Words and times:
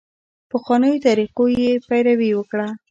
پخوانیو 0.49 1.03
طریقو 1.05 1.45
څخه 1.51 1.55
یې 1.61 1.71
پیروي 1.87 2.31
وکړه. 2.35 2.67